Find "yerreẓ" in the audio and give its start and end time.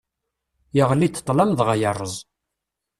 1.81-2.15